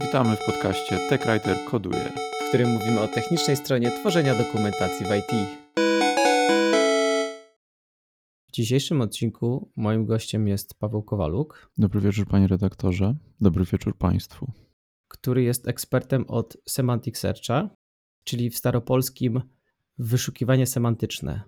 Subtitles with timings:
[0.00, 2.12] Witamy w podcaście TechWriter Koduje,
[2.44, 5.58] w którym mówimy o technicznej stronie tworzenia dokumentacji w IT.
[8.48, 11.70] W dzisiejszym odcinku moim gościem jest Paweł Kowaluk.
[11.78, 14.52] Dobry wieczór panie redaktorze, dobry wieczór państwu.
[15.08, 17.70] Który jest ekspertem od Semantic Searcha,
[18.24, 19.40] czyli w staropolskim
[19.98, 21.42] wyszukiwanie semantyczne.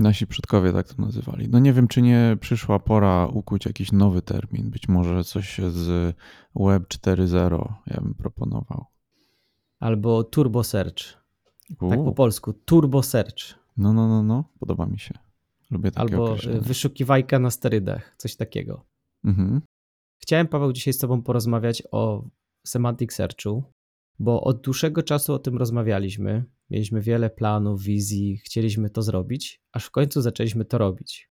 [0.00, 1.48] Nasi przodkowie tak to nazywali.
[1.48, 4.70] No nie wiem, czy nie przyszła pora ukuć jakiś nowy termin.
[4.70, 6.16] Być może coś z
[6.56, 8.84] Web 4.0 ja bym proponował.
[9.80, 11.02] Albo Turbo Search.
[11.80, 11.90] U.
[11.90, 12.52] Tak po polsku.
[12.52, 13.54] Turbo Search.
[13.76, 14.44] No, no, no, no.
[14.58, 15.14] Podoba mi się.
[15.70, 18.14] Lubię takie Albo wyszukiwajka na sterydach.
[18.16, 18.84] Coś takiego.
[19.24, 19.60] Mhm.
[20.18, 22.24] Chciałem, Paweł, dzisiaj z Tobą porozmawiać o
[22.66, 23.62] Semantic Searchu,
[24.18, 26.44] bo od dłuższego czasu o tym rozmawialiśmy.
[26.70, 31.30] Mieliśmy wiele planów, wizji, chcieliśmy to zrobić, aż w końcu zaczęliśmy to robić.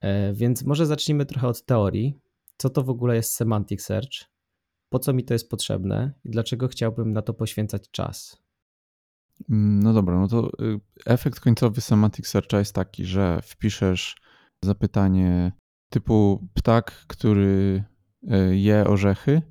[0.00, 2.20] E, więc może zacznijmy trochę od teorii.
[2.56, 4.12] Co to w ogóle jest semantic search?
[4.88, 8.42] Po co mi to jest potrzebne i dlaczego chciałbym na to poświęcać czas?
[9.50, 14.16] Mm, no dobra, no to y, efekt końcowy semantic searcha jest taki, że wpiszesz
[14.64, 15.52] zapytanie
[15.88, 17.84] typu ptak, który
[18.22, 19.42] y, je orzechy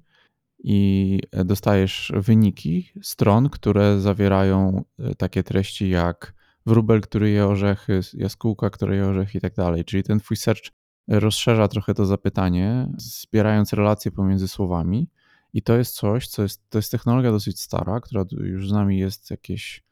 [0.64, 6.34] i dostajesz wyniki stron, które zawierają e, takie treści jak
[6.66, 9.86] wróbel, który je orzechy, jaskółka, która je orzechy i tak dalej.
[9.86, 10.62] Czyli ten twój search
[11.08, 15.10] rozszerza trochę to zapytanie, zbierając relacje pomiędzy słowami.
[15.54, 19.00] I to jest coś, co jest, to jest technologia dosyć stara, która już z nami
[19.00, 19.84] jest jakieś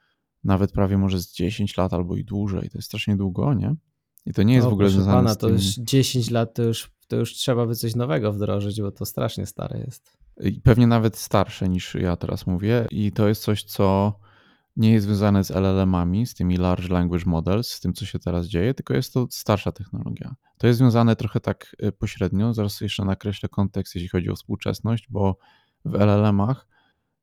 [0.44, 2.70] nawet prawie może z 10 lat albo i dłużej.
[2.70, 3.76] To jest strasznie długo, nie?
[4.26, 5.50] I to nie jest no, w ogóle związane pana, z tym...
[5.50, 9.06] to już 10 lat to już, to już trzeba by coś nowego wdrożyć, bo to
[9.06, 10.21] strasznie stare jest
[10.64, 14.20] pewnie nawet starsze niż ja teraz mówię, i to jest coś, co
[14.76, 18.48] nie jest związane z LLM-ami, z tymi Large Language Models, z tym, co się teraz
[18.48, 20.36] dzieje, tylko jest to starsza technologia.
[20.58, 25.08] To jest związane trochę tak y, pośrednio, zaraz jeszcze nakreślę kontekst, jeśli chodzi o współczesność,
[25.10, 25.38] bo
[25.86, 26.68] w LLM-ach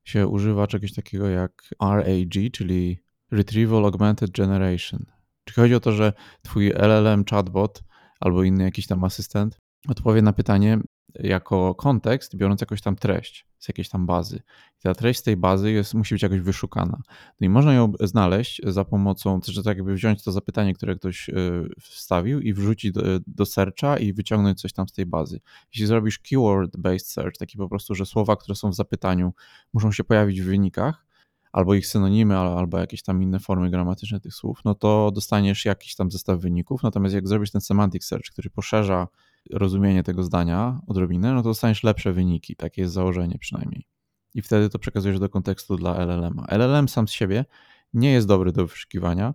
[0.03, 2.99] się używa czegoś takiego jak RAG, czyli
[3.31, 5.05] Retrieval Augmented Generation.
[5.43, 7.83] Czyli chodzi o to, że twój LLM chatbot
[8.19, 10.79] albo inny jakiś tam asystent odpowie na pytanie,
[11.19, 14.41] jako kontekst, biorąc jakąś tam treść z jakiejś tam bazy.
[14.79, 17.01] I ta treść z tej bazy jest, musi być jakoś wyszukana.
[17.41, 21.29] No i można ją znaleźć za pomocą, że tak jakby wziąć to zapytanie, które ktoś
[21.29, 21.33] y,
[21.79, 25.39] wstawił i wrzucić do, do searcha i wyciągnąć coś tam z tej bazy.
[25.73, 29.33] Jeśli zrobisz keyword-based search, taki po prostu, że słowa, które są w zapytaniu
[29.73, 31.05] muszą się pojawić w wynikach,
[31.51, 35.95] albo ich synonimy, albo jakieś tam inne formy gramatyczne tych słów, no to dostaniesz jakiś
[35.95, 36.83] tam zestaw wyników.
[36.83, 39.07] Natomiast jak zrobisz ten semantic search, który poszerza
[39.51, 42.55] rozumienie tego zdania odrobinę, no to dostaniesz lepsze wyniki.
[42.55, 43.85] Takie jest założenie przynajmniej.
[44.33, 46.57] I wtedy to przekazujesz do kontekstu dla LLM-a.
[46.57, 47.45] LLM sam z siebie
[47.93, 49.33] nie jest dobry do wyszukiwania,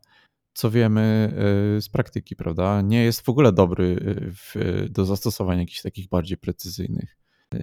[0.54, 1.34] co wiemy
[1.78, 2.82] y, z praktyki, prawda?
[2.82, 4.54] Nie jest w ogóle dobry y, w,
[4.90, 7.16] do zastosowań jakichś takich bardziej precyzyjnych.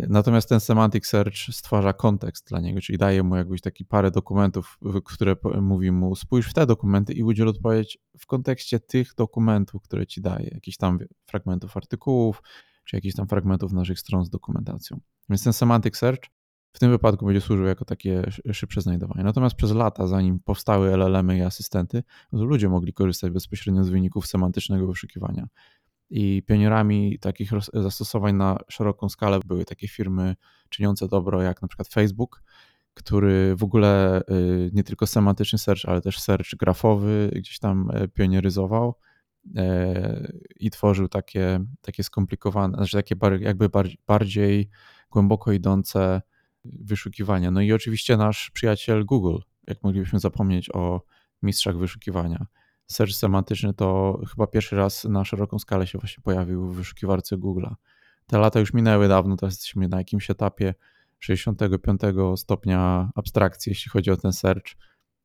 [0.10, 4.80] Natomiast ten semantic search stwarza kontekst dla niego, czyli daje mu jakbyś taki parę dokumentów,
[5.06, 10.08] które mówi mu spójrz w te dokumenty i udziel odpowiedź w kontekście tych dokumentów, które
[10.08, 12.44] ci daje, jakichś tam fragmentów artykułów,
[12.86, 15.00] czy jakichś tam fragmentów naszych stron z dokumentacją.
[15.30, 16.22] Więc ten semantic search
[16.74, 19.24] w tym wypadku będzie służył jako takie szybsze znajdowanie.
[19.24, 24.88] Natomiast przez lata, zanim powstały LLM-y i asystenty, ludzie mogli korzystać bezpośrednio z wyników semantycznego
[24.88, 25.48] wyszukiwania.
[26.12, 30.36] I pionierami takich zastosowań na szeroką skalę były takie firmy
[30.70, 32.44] czyniące dobro, jak na przykład Facebook,
[32.94, 38.08] który w ogóle y, nie tylko semantyczny search, ale też search grafowy gdzieś tam e,
[38.08, 38.96] pionieryzował
[39.56, 43.70] e, i tworzył takie, takie skomplikowane, znaczy takie jakby
[44.08, 44.70] bardziej
[45.12, 46.22] głęboko idące
[46.66, 47.52] wyszukiwania.
[47.52, 51.02] No i oczywiście nasz przyjaciel Google, jak moglibyśmy zapomnieć o
[51.42, 52.46] mistrzach wyszukiwania
[52.92, 57.76] search semantyczny to chyba pierwszy raz na szeroką skalę się właśnie pojawił w wyszukiwarce Google'a.
[58.28, 60.74] Te lata już minęły dawno, teraz jesteśmy na jakimś etapie
[61.20, 62.02] 65
[62.36, 64.66] stopnia abstrakcji, jeśli chodzi o ten search,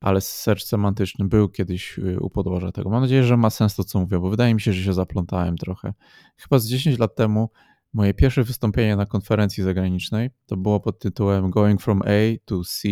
[0.00, 2.90] ale search semantyczny był kiedyś y, u podłoża tego.
[2.90, 5.56] Mam nadzieję, że ma sens to, co mówię, bo wydaje mi się, że się zaplątałem
[5.56, 5.94] trochę.
[6.36, 7.50] Chyba z 10 lat temu
[7.92, 12.88] moje pierwsze wystąpienie na konferencji zagranicznej to było pod tytułem Going from A to C,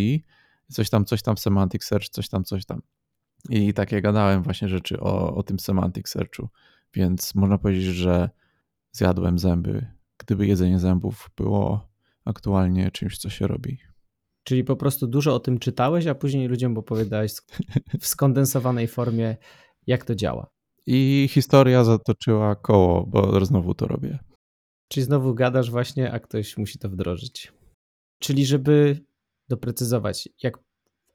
[0.71, 2.81] coś tam, coś tam semantic search, coś tam, coś tam.
[3.49, 6.49] I takie gadałem właśnie rzeczy o, o tym semantic searchu,
[6.93, 8.29] więc można powiedzieć, że
[8.91, 9.87] zjadłem zęby,
[10.17, 11.87] gdyby jedzenie zębów było
[12.25, 13.77] aktualnie czymś, co się robi.
[14.43, 17.31] Czyli po prostu dużo o tym czytałeś, a później ludziom opowiadałeś
[18.01, 19.37] w skondensowanej formie,
[19.87, 20.49] jak to działa.
[20.85, 24.19] I historia zatoczyła koło, bo znowu to robię.
[24.89, 27.53] Czyli znowu gadasz właśnie, a ktoś musi to wdrożyć.
[28.19, 29.05] Czyli żeby
[29.49, 30.57] doprecyzować, jak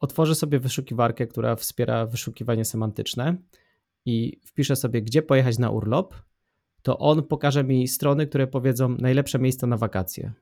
[0.00, 3.37] otworzę sobie wyszukiwarkę, która wspiera wyszukiwanie semantyczne
[4.05, 6.14] i wpiszę sobie, gdzie pojechać na urlop,
[6.82, 10.32] to on pokaże mi strony, które powiedzą najlepsze miejsca na wakacje.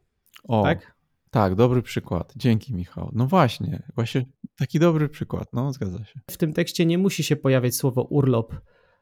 [0.45, 0.99] O, tak?
[1.31, 2.33] Tak, dobry przykład.
[2.37, 3.11] Dzięki, Michał.
[3.13, 4.25] No właśnie, właśnie
[4.57, 5.53] taki dobry przykład.
[5.53, 6.21] No, zgadza się.
[6.31, 8.55] W tym tekście nie musi się pojawiać słowo urlop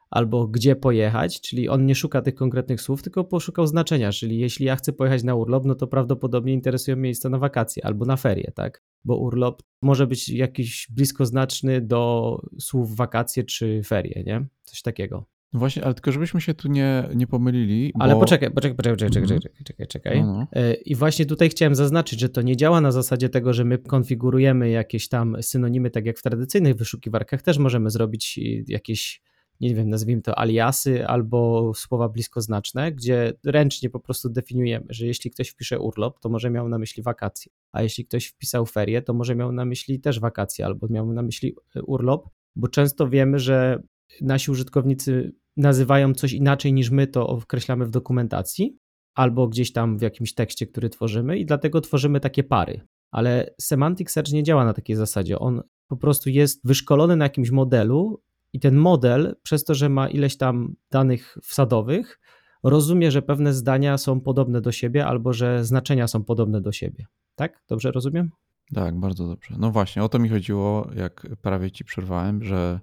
[0.09, 4.65] albo gdzie pojechać, czyli on nie szuka tych konkretnych słów, tylko poszukał znaczenia, czyli jeśli
[4.65, 8.51] ja chcę pojechać na urlop, no to prawdopodobnie interesują miejsca na wakacje albo na ferie,
[8.55, 8.83] tak?
[9.05, 14.47] Bo urlop może być jakiś bliskoznaczny do słów wakacje czy ferie, nie?
[14.63, 15.25] Coś takiego.
[15.53, 17.93] No właśnie, ale tylko żebyśmy się tu nie, nie pomylili.
[17.99, 20.21] Ale poczekaj, poczekaj, poczekaj, czekaj, czekaj, czekaj, czekaj, czekaj.
[20.21, 20.47] No, no.
[20.53, 23.77] E, I właśnie tutaj chciałem zaznaczyć, że to nie działa na zasadzie tego, że my
[23.77, 29.21] konfigurujemy jakieś tam synonimy, tak jak w tradycyjnych wyszukiwarkach też możemy zrobić jakieś
[29.61, 35.31] nie wiem, nazwijmy to aliasy albo słowa bliskoznaczne, gdzie ręcznie po prostu definiujemy, że jeśli
[35.31, 39.13] ktoś wpisze urlop, to może miał na myśli wakacje, a jeśli ktoś wpisał ferie, to
[39.13, 43.39] może miał na myśli też wakacje albo miał na myśli e, urlop, bo często wiemy,
[43.39, 43.83] że
[44.21, 48.77] nasi użytkownicy nazywają coś inaczej niż my to określamy w dokumentacji
[49.15, 52.81] albo gdzieś tam w jakimś tekście, który tworzymy i dlatego tworzymy takie pary.
[53.11, 55.39] Ale Semantic Search nie działa na takiej zasadzie.
[55.39, 58.21] On po prostu jest wyszkolony na jakimś modelu
[58.53, 62.19] i ten model, przez to, że ma ileś tam danych wsadowych,
[62.63, 67.05] rozumie, że pewne zdania są podobne do siebie albo że znaczenia są podobne do siebie.
[67.35, 67.63] Tak?
[67.67, 68.31] Dobrze rozumiem?
[68.73, 69.55] Tak, bardzo dobrze.
[69.57, 72.79] No właśnie, o to mi chodziło, jak prawie ci przerwałem, że,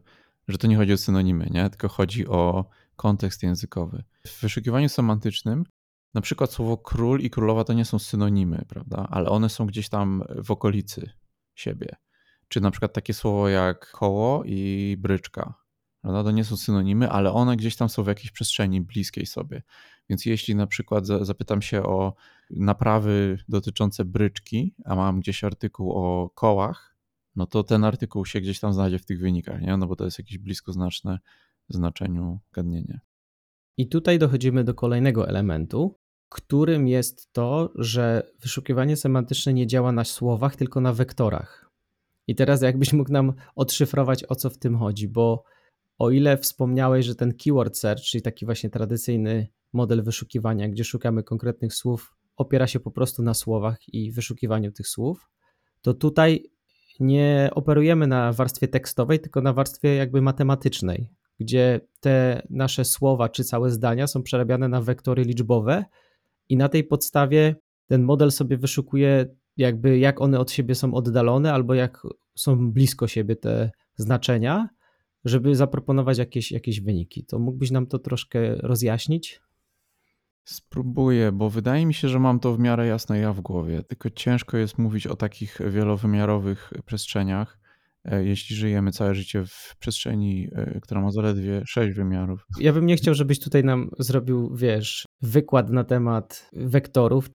[0.48, 1.70] że to nie chodzi o synonimy, nie?
[1.70, 2.64] tylko chodzi o
[2.96, 4.02] kontekst językowy.
[4.26, 5.64] W wyszukiwaniu semantycznym
[6.14, 9.06] na przykład słowo król i królowa to nie są synonimy, prawda?
[9.10, 11.10] Ale one są gdzieś tam w okolicy
[11.54, 11.96] siebie.
[12.54, 15.54] Czy na przykład takie słowo jak koło i bryczka.
[16.00, 16.24] Prawda?
[16.24, 19.62] To nie są synonimy, ale one gdzieś tam są w jakiejś przestrzeni bliskiej sobie.
[20.08, 22.14] Więc jeśli na przykład zapytam się o
[22.50, 26.96] naprawy dotyczące bryczki, a mam gdzieś artykuł o kołach,
[27.36, 29.76] no to ten artykuł się gdzieś tam znajdzie w tych wynikach, nie?
[29.76, 31.18] no bo to jest jakieś bliskoznaczne
[31.68, 33.00] znaczeniu gadnienie.
[33.76, 35.98] I tutaj dochodzimy do kolejnego elementu,
[36.28, 41.63] którym jest to, że wyszukiwanie semantyczne nie działa na słowach, tylko na wektorach.
[42.26, 45.44] I teraz jakbyś mógł nam odszyfrować, o co w tym chodzi, bo
[45.98, 51.22] o ile wspomniałeś, że ten keyword search, czyli taki właśnie tradycyjny model wyszukiwania, gdzie szukamy
[51.22, 55.30] konkretnych słów, opiera się po prostu na słowach i wyszukiwaniu tych słów,
[55.82, 56.50] to tutaj
[57.00, 61.10] nie operujemy na warstwie tekstowej, tylko na warstwie jakby matematycznej,
[61.40, 65.84] gdzie te nasze słowa czy całe zdania są przerabiane na wektory liczbowe
[66.48, 67.56] i na tej podstawie
[67.86, 72.02] ten model sobie wyszukuje jakby jak one od siebie są oddalone albo jak
[72.34, 74.68] są blisko siebie te znaczenia,
[75.24, 77.24] żeby zaproponować jakieś, jakieś wyniki.
[77.24, 79.40] To mógłbyś nam to troszkę rozjaśnić?
[80.44, 83.82] Spróbuję, bo wydaje mi się, że mam to w miarę jasne ja w głowie.
[83.82, 87.58] Tylko ciężko jest mówić o takich wielowymiarowych przestrzeniach,
[88.04, 92.46] e, jeśli żyjemy całe życie w przestrzeni, e, która ma zaledwie sześć wymiarów.
[92.60, 97.30] Ja bym nie chciał, żebyś tutaj nam zrobił, wiesz, wykład na temat wektorów.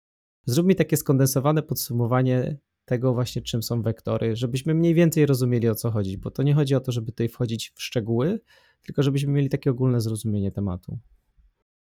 [0.49, 5.75] Zrób mi takie skondensowane podsumowanie tego właśnie, czym są wektory, żebyśmy mniej więcej rozumieli o
[5.75, 8.39] co chodzi, bo to nie chodzi o to, żeby tutaj wchodzić w szczegóły,
[8.85, 10.91] tylko żebyśmy mieli takie ogólne zrozumienie tematu.
[10.91, 11.01] Okej,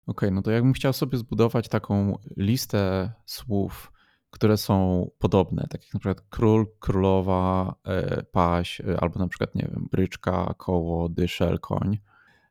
[0.07, 3.91] okay, no to jakbym chciał sobie zbudować taką listę słów,
[4.29, 9.55] które są podobne, tak jak na przykład król, królowa, e, paś, e, albo na przykład,
[9.55, 11.97] nie wiem, bryczka, koło, dyszel, koń,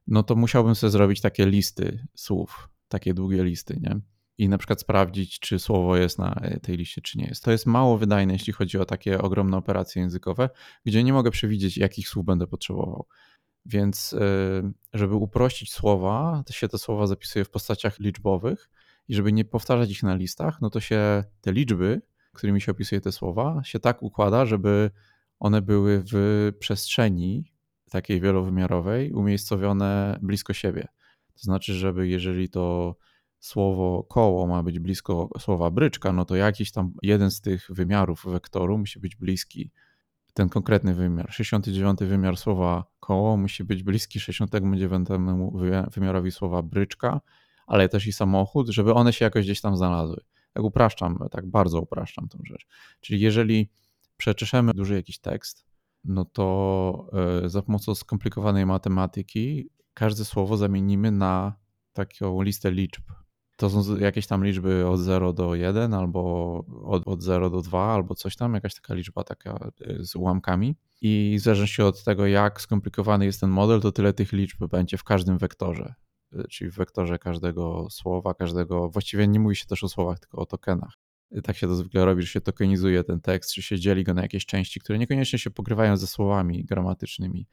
[0.07, 4.01] no to musiałbym sobie zrobić takie listy słów, takie długie listy, nie?
[4.43, 7.45] I na przykład sprawdzić, czy słowo jest na tej liście, czy nie jest.
[7.45, 10.51] To jest mało wydajne, jeśli chodzi o takie ogromne operacje językowe,
[10.85, 13.07] gdzie nie mogę przewidzieć, jakich słów będę potrzebował.
[13.67, 18.71] Więc, e, żeby uprościć słowa, to się te słowa zapisuje w postaciach liczbowych
[19.09, 23.01] i żeby nie powtarzać ich na listach, no to się te liczby, którymi się opisuje
[23.01, 24.91] te słowa, się tak układa, żeby
[25.39, 27.53] one były w przestrzeni
[27.91, 30.89] takiej wielowymiarowej umiejscowione blisko siebie.
[31.35, 32.97] To znaczy, żeby jeżeli to
[33.43, 38.25] słowo koło ma być blisko słowa bryczka, no to jakiś tam jeden z tych wymiarów
[38.27, 39.71] wektoru musi być bliski
[40.35, 41.33] ten konkretny wymiar.
[41.33, 45.09] 69 wymiar słowa koło musi być bliski 69
[45.95, 47.21] wymiarowi słowa bryczka,
[47.67, 50.21] ale też i samochód, żeby one się jakoś gdzieś tam znalazły.
[50.53, 52.67] Tak upraszczam, tak bardzo upraszczam tą rzecz.
[53.01, 53.71] Czyli jeżeli
[54.17, 55.67] przeczeszemy duży jakiś tekst,
[56.05, 57.07] no to
[57.45, 61.55] e, za pomocą skomplikowanej matematyki każde słowo zamienimy na
[61.93, 63.03] taką listę liczb,
[63.63, 67.95] to są jakieś tam liczby od 0 do 1 albo od, od 0 do 2
[67.95, 70.77] albo coś tam, jakaś taka liczba taka y, z ułamkami.
[71.01, 74.99] I w zależności od tego, jak skomplikowany jest ten model, to tyle tych liczb będzie
[74.99, 75.95] w każdym wektorze.
[76.35, 78.91] Y, czyli w wektorze każdego słowa, każdego.
[78.91, 80.93] Właściwie nie mówi się też o słowach, tylko o tokenach.
[81.37, 84.15] Y, tak się to zwykle robi, że się tokenizuje ten tekst, czy się dzieli go
[84.15, 87.47] na jakieś części, które niekoniecznie się pokrywają ze słowami gramatycznymi.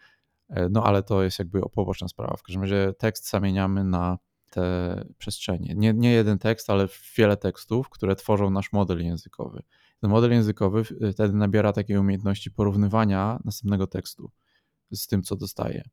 [0.69, 2.37] No ale to jest jakby poboczna sprawa.
[2.37, 4.17] W każdym razie tekst zamieniamy na
[4.50, 5.74] te przestrzenie.
[5.75, 6.88] Nie, nie jeden tekst, ale
[7.18, 9.63] wiele tekstów, które tworzą nasz model językowy.
[10.01, 14.32] Ten model językowy wtedy nabiera takiej umiejętności porównywania następnego tekstu
[14.91, 15.84] z tym, co dostaje.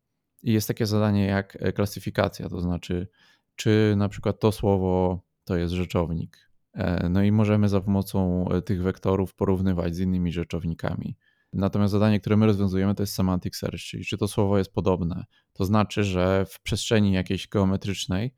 [0.43, 3.09] I jest takie zadanie jak e, klasyfikacja, to znaczy,
[3.57, 6.51] czy na przykład to słowo to jest rzeczownik.
[6.75, 11.17] E, no i możemy za pomocą e, tych wektorów porównywać z innymi rzeczownikami.
[11.53, 15.25] Natomiast zadanie, które my rozwiązujemy, to jest semantic search, czyli czy to słowo jest podobne.
[15.53, 18.35] To znaczy, że w przestrzeni jakiejś geometrycznej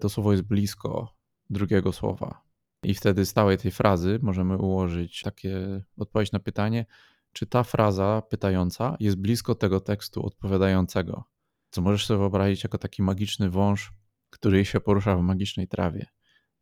[0.00, 1.16] to słowo jest blisko
[1.50, 2.44] drugiego słowa.
[2.82, 6.86] I wtedy z całej tej frazy możemy ułożyć takie odpowiedź na pytanie,
[7.32, 11.24] czy ta fraza pytająca jest blisko tego tekstu odpowiadającego.
[11.70, 13.92] Co możesz sobie wyobrazić jako taki magiczny wąż,
[14.30, 16.06] który się porusza w magicznej trawie.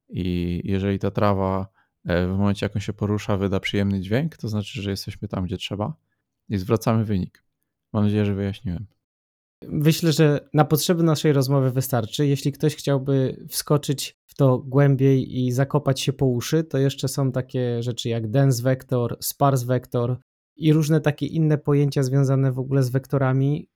[0.09, 1.69] I jeżeli ta trawa
[2.05, 5.45] e, w momencie, jak on się porusza, wyda przyjemny dźwięk, to znaczy, że jesteśmy tam,
[5.45, 5.95] gdzie trzeba
[6.49, 7.45] i zwracamy wynik.
[7.93, 8.87] Mam nadzieję, że wyjaśniłem.
[9.69, 12.27] Myślę, że na potrzeby naszej rozmowy wystarczy.
[12.27, 17.33] Jeśli ktoś chciałby wskoczyć w to głębiej i zakopać się po uszy, to jeszcze są
[17.33, 20.19] takie rzeczy jak dense vector, sparse vector
[20.57, 23.69] i różne takie inne pojęcia związane w ogóle z wektorami,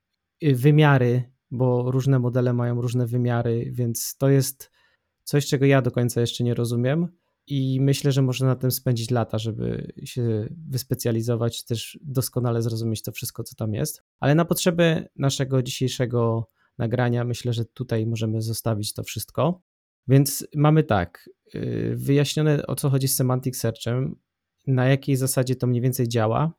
[0.45, 4.71] y, wymiary, bo różne modele mają różne wymiary, więc to jest
[5.25, 7.09] coś, czego ja do końca jeszcze nie rozumiem
[7.47, 13.13] i myślę, że można na tym spędzić lata, żeby się wyspecjalizować, też doskonale zrozumieć to
[13.13, 14.03] wszystko, co tam jest.
[14.21, 19.63] Ale na potrzeby naszego dzisiejszego nagrania myślę, że tutaj możemy zostawić to wszystko.
[20.09, 24.17] Więc mamy tak, y, wyjaśnione o co chodzi z semantic searchem,
[24.67, 26.53] na jakiej zasadzie to mniej więcej działa.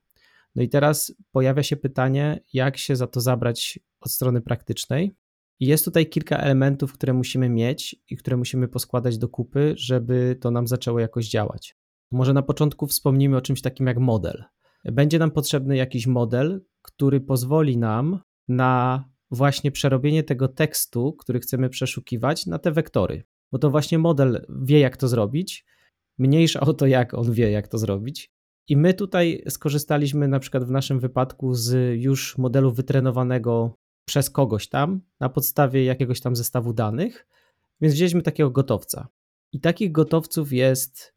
[0.55, 5.15] No i teraz pojawia się pytanie, jak się za to zabrać od strony praktycznej.
[5.59, 10.51] Jest tutaj kilka elementów, które musimy mieć i które musimy poskładać do kupy, żeby to
[10.51, 11.75] nam zaczęło jakoś działać.
[12.11, 14.43] Może na początku wspomnimy o czymś takim jak model.
[14.85, 21.69] Będzie nam potrzebny jakiś model, który pozwoli nam na właśnie przerobienie tego tekstu, który chcemy
[21.69, 23.23] przeszukiwać, na te wektory.
[23.51, 25.65] Bo to właśnie model wie, jak to zrobić,
[26.17, 28.31] mniejsza o to, jak on wie, jak to zrobić.
[28.67, 33.73] I my tutaj skorzystaliśmy na przykład w naszym wypadku z już modelu wytrenowanego
[34.07, 37.27] przez kogoś tam na podstawie jakiegoś tam zestawu danych,
[37.81, 39.07] więc wzięliśmy takiego gotowca.
[39.51, 41.13] I takich gotowców jest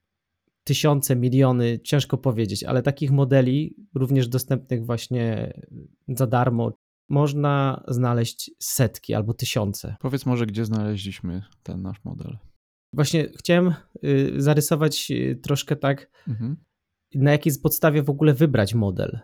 [0.64, 5.52] tysiące, miliony, ciężko powiedzieć, ale takich modeli, również dostępnych właśnie
[6.08, 6.72] za darmo,
[7.08, 9.96] można znaleźć setki albo tysiące.
[10.00, 12.38] Powiedz może, gdzie znaleźliśmy ten nasz model.
[12.92, 16.56] Właśnie chciałem y, zarysować y, troszkę tak, mhm.
[17.14, 19.20] na jakiej podstawie w ogóle wybrać model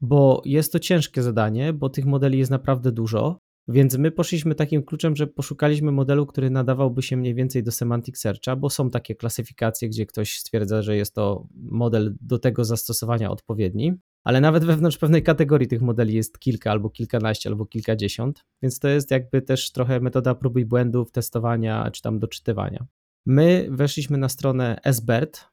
[0.00, 3.38] bo jest to ciężkie zadanie, bo tych modeli jest naprawdę dużo.
[3.68, 8.18] Więc my poszliśmy takim kluczem, że poszukaliśmy modelu, który nadawałby się mniej więcej do semantic
[8.18, 13.30] searcha, bo są takie klasyfikacje, gdzie ktoś stwierdza, że jest to model do tego zastosowania
[13.30, 18.78] odpowiedni, ale nawet wewnątrz pewnej kategorii tych modeli jest kilka, albo kilkanaście, albo kilkadziesiąt, więc
[18.78, 22.86] to jest jakby też trochę metoda próby i błędów, testowania czy tam doczytywania.
[23.26, 25.48] My weszliśmy na stronę SBERT,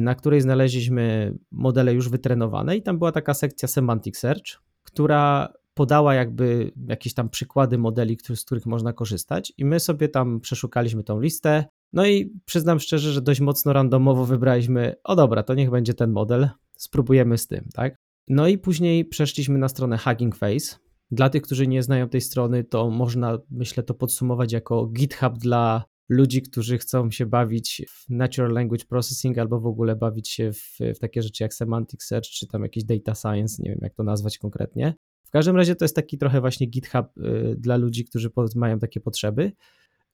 [0.00, 6.14] na której znaleźliśmy modele już wytrenowane i tam była taka sekcja Semantic Search, która podała
[6.14, 11.20] jakby jakieś tam przykłady modeli, z których można korzystać i my sobie tam przeszukaliśmy tą
[11.20, 15.94] listę, no i przyznam szczerze, że dość mocno randomowo wybraliśmy, o dobra, to niech będzie
[15.94, 17.96] ten model, spróbujemy z tym, tak?
[18.28, 20.76] No i później przeszliśmy na stronę Hugging Face.
[21.10, 25.84] Dla tych, którzy nie znają tej strony, to można, myślę, to podsumować jako GitHub dla
[26.10, 30.78] ludzi, którzy chcą się bawić w natural language processing albo w ogóle bawić się w,
[30.94, 34.02] w takie rzeczy jak semantic search czy tam jakiś data science, nie wiem jak to
[34.02, 34.94] nazwać konkretnie.
[35.24, 39.00] W każdym razie to jest taki trochę właśnie GitHub y, dla ludzi, którzy mają takie
[39.00, 39.52] potrzeby.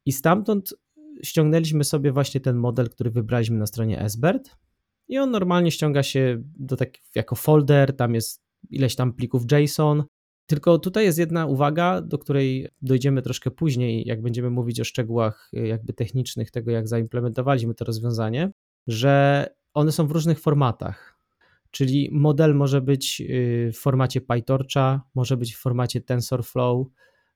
[0.07, 0.75] I stamtąd
[1.23, 4.57] ściągnęliśmy sobie właśnie ten model, który wybraliśmy na stronie SBERT
[5.09, 10.05] i on normalnie ściąga się do tak, jako folder, tam jest ileś tam plików JSON,
[10.47, 15.51] tylko tutaj jest jedna uwaga, do której dojdziemy troszkę później, jak będziemy mówić o szczegółach
[15.57, 18.53] y, jakby technicznych tego, jak zaimplementowaliśmy to rozwiązanie,
[18.87, 21.19] że one są w różnych formatach.
[21.71, 26.87] Czyli model może być y, w formacie PyTorcha, może być w formacie TensorFlow,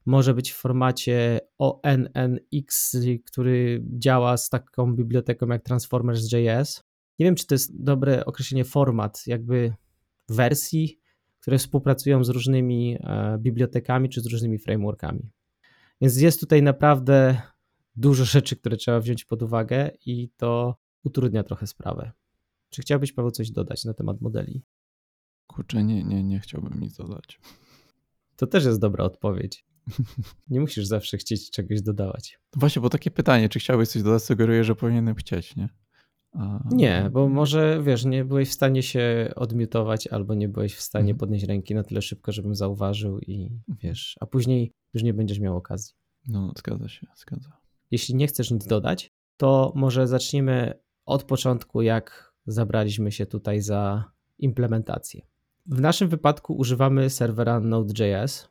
[0.06, 6.84] może być w formacie ONNX, który działa z taką biblioteką jak Transformers.js.
[7.18, 9.74] Nie wiem, czy to jest dobre określenie format, jakby
[10.28, 10.99] wersji
[11.40, 15.30] które współpracują z różnymi e, bibliotekami czy z różnymi frameworkami.
[16.00, 17.42] Więc jest tutaj naprawdę
[17.96, 22.12] dużo rzeczy, które trzeba wziąć pod uwagę i to utrudnia trochę sprawę.
[22.70, 24.62] Czy chciałbyś, Paweł, coś dodać na temat modeli?
[25.46, 27.40] Kurczę, nie, nie, nie chciałbym nic dodać.
[28.36, 29.64] To też jest dobra odpowiedź.
[30.48, 32.40] Nie musisz zawsze chcieć czegoś dodawać.
[32.56, 35.68] Właśnie, bo takie pytanie, czy chciałbyś coś dodać, sugeruje, że powinienem chcieć, nie?
[36.70, 41.10] Nie, bo może wiesz, nie byłeś w stanie się odmiutować albo nie byłeś w stanie
[41.10, 41.18] mhm.
[41.18, 45.56] podnieść ręki na tyle szybko, żebym zauważył i wiesz, a później już nie będziesz miał
[45.56, 45.94] okazji.
[46.28, 47.50] No, zgadza się, zgadza.
[47.90, 50.74] jeśli nie chcesz nic dodać, to może zaczniemy
[51.06, 54.04] od początku, jak zabraliśmy się tutaj za
[54.38, 55.26] implementację.
[55.66, 58.48] W naszym wypadku używamy serwera Node.js,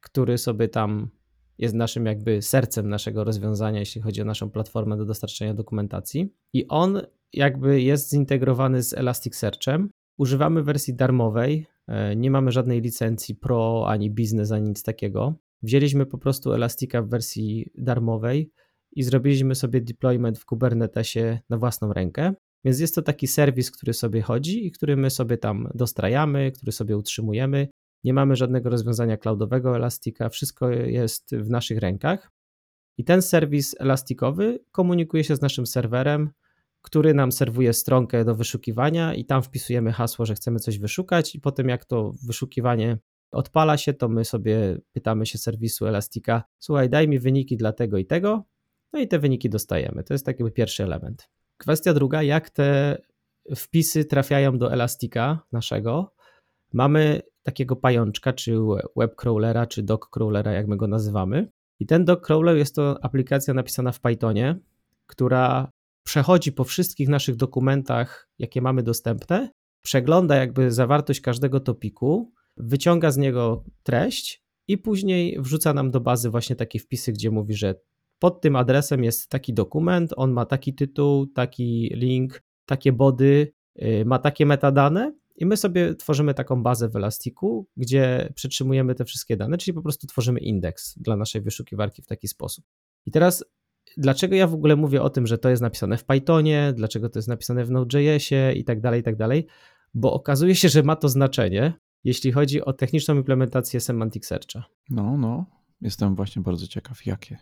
[0.00, 1.10] który sobie tam
[1.58, 6.32] jest naszym jakby sercem naszego rozwiązania, jeśli chodzi o naszą platformę do dostarczenia dokumentacji.
[6.52, 7.00] I on
[7.32, 9.90] jakby jest zintegrowany z Elasticsearchem.
[10.18, 15.34] Używamy wersji darmowej, e, nie mamy żadnej licencji pro ani biznes, ani nic takiego.
[15.62, 18.50] Wzięliśmy po prostu Elastica w wersji darmowej
[18.92, 22.34] i zrobiliśmy sobie deployment w Kubernetesie na własną rękę.
[22.64, 26.72] Więc jest to taki serwis, który sobie chodzi i który my sobie tam dostrajamy, który
[26.72, 27.68] sobie utrzymujemy.
[28.04, 32.30] Nie mamy żadnego rozwiązania cloudowego Elastica, wszystko jest w naszych rękach.
[32.98, 36.30] I ten serwis elastikowy komunikuje się z naszym serwerem,
[36.82, 41.40] który nam serwuje stronkę do wyszukiwania i tam wpisujemy hasło, że chcemy coś wyszukać i
[41.40, 42.98] potem jak to wyszukiwanie
[43.30, 47.98] odpala się, to my sobie pytamy się serwisu Elastica, słuchaj, daj mi wyniki dla tego
[47.98, 48.44] i tego,
[48.92, 50.04] no i te wyniki dostajemy.
[50.04, 51.30] To jest taki pierwszy element.
[51.56, 52.98] Kwestia druga, jak te
[53.56, 56.14] wpisy trafiają do Elastica naszego.
[56.72, 58.56] Mamy takiego pajączka, czy
[58.96, 61.48] web crawlera, czy dog crawlera, jak my go nazywamy.
[61.80, 64.58] I ten dog crawler jest to aplikacja napisana w Pythonie,
[65.06, 65.70] która
[66.04, 69.50] przechodzi po wszystkich naszych dokumentach, jakie mamy dostępne,
[69.82, 76.30] przegląda jakby zawartość każdego topiku, wyciąga z niego treść i później wrzuca nam do bazy
[76.30, 77.74] właśnie takie wpisy, gdzie mówi, że
[78.18, 84.04] pod tym adresem jest taki dokument, on ma taki tytuł, taki link, takie body, y,
[84.06, 89.36] ma takie metadane i my sobie tworzymy taką bazę w Elastiku, gdzie przetrzymujemy te wszystkie
[89.36, 92.64] dane, czyli po prostu tworzymy indeks dla naszej wyszukiwarki w taki sposób.
[93.06, 93.44] I teraz
[93.96, 97.18] dlaczego ja w ogóle mówię o tym, że to jest napisane w Pythonie, dlaczego to
[97.18, 99.46] jest napisane w Node.jsie i tak dalej, i tak dalej,
[99.94, 101.72] bo okazuje się, że ma to znaczenie,
[102.04, 104.64] jeśli chodzi o techniczną implementację Semantic Searcha.
[104.90, 105.46] No, no,
[105.80, 107.38] jestem właśnie bardzo ciekaw, jakie,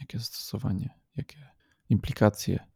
[0.00, 1.36] jakie zastosowanie, jakie
[1.90, 2.71] implikacje.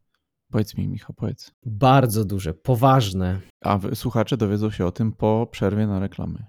[0.51, 1.51] Powiedz mi, Michał, powiedz.
[1.65, 3.41] Bardzo duże, poważne.
[3.63, 6.45] A słuchacze dowiedzą się o tym po przerwie na reklamy.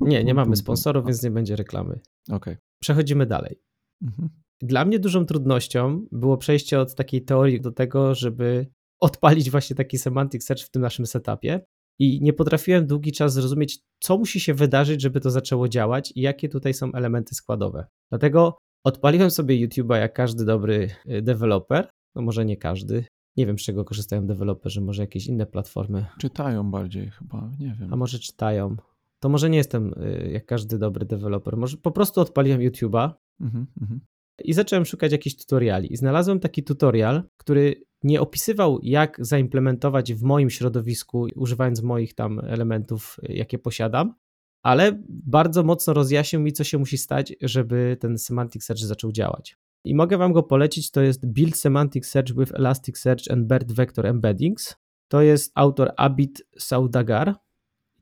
[0.00, 2.00] Nie, nie mamy sponsorów, więc nie będzie reklamy.
[2.28, 2.36] Okej.
[2.36, 2.56] Okay.
[2.82, 3.60] Przechodzimy dalej.
[4.02, 4.28] Mhm.
[4.62, 8.66] Dla mnie dużą trudnością było przejście od takiej teorii do tego, żeby
[9.00, 11.64] odpalić właśnie taki semantic search w tym naszym setupie.
[11.98, 16.20] I nie potrafiłem długi czas zrozumieć, co musi się wydarzyć, żeby to zaczęło działać i
[16.20, 17.86] jakie tutaj są elementy składowe.
[18.10, 21.90] Dlatego odpaliłem sobie YouTube'a jak każdy dobry y, deweloper.
[22.14, 23.04] No może nie każdy.
[23.36, 26.06] Nie wiem, z czego korzystają deweloperzy, może jakieś inne platformy.
[26.18, 27.92] Czytają bardziej chyba, nie wiem.
[27.92, 28.76] A może czytają.
[29.20, 31.56] To może nie jestem y, jak każdy dobry deweloper.
[31.56, 33.10] Może po prostu odpaliłem YouTube'a.
[33.40, 34.00] Mhm, mhm.
[34.44, 35.92] I zacząłem szukać jakichś tutoriali.
[35.92, 42.38] I znalazłem taki tutorial, który nie opisywał, jak zaimplementować w moim środowisku, używając moich tam
[42.38, 44.14] elementów, jakie posiadam,
[44.62, 49.56] ale bardzo mocno rozjaśnił mi, co się musi stać, żeby ten semantic search zaczął działać.
[49.84, 54.06] I mogę Wam go polecić, to jest Build Semantic Search with Elasticsearch and BERT Vector
[54.06, 54.76] Embeddings.
[55.08, 57.34] To jest autor Abid Saudagar.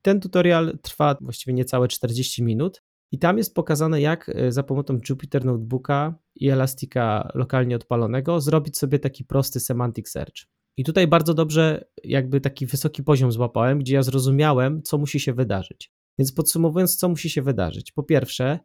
[0.02, 4.98] Ten tutorial trwa właściwie niecałe 40 minut i tam jest pokazane, jak e, za pomocą
[5.08, 10.46] Jupyter Notebooka i Elastica lokalnie odpalonego zrobić sobie taki prosty semantic search.
[10.76, 15.32] I tutaj bardzo dobrze, jakby taki wysoki poziom złapałem, gdzie ja zrozumiałem, co musi się
[15.32, 15.92] wydarzyć.
[16.18, 17.92] Więc podsumowując, co musi się wydarzyć?
[17.92, 18.58] Po pierwsze,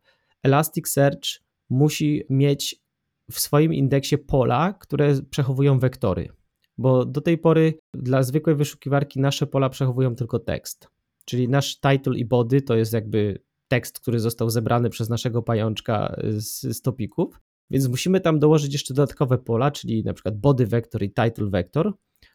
[0.43, 1.27] Elasticsearch
[1.69, 2.86] musi mieć
[3.31, 6.29] w swoim indeksie pola, które przechowują wektory,
[6.77, 10.87] bo do tej pory dla zwykłej wyszukiwarki nasze pola przechowują tylko tekst.
[11.25, 16.15] Czyli nasz title i body to jest jakby tekst, który został zebrany przez naszego pajączka
[16.23, 21.03] z, z topików, więc musimy tam dołożyć jeszcze dodatkowe pola, czyli na przykład body vector
[21.03, 21.93] i title vector,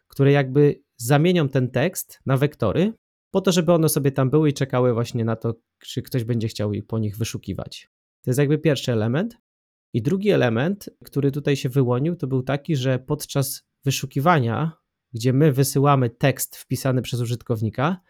[0.09, 2.93] które jakby zamienią ten tekst na wektory,
[3.31, 6.49] po to, żeby one sobie tam były i czekały właśnie na to, czy ktoś będzie
[6.49, 7.91] chciał po nich wyszukiwać.
[8.23, 9.37] To jest jakby pierwszy element.
[9.93, 14.73] I drugi element, który tutaj się wyłonił, to był taki, że podczas wyszukiwania,
[15.13, 18.01] gdzie my wysyłamy tekst wpisany przez użytkownika,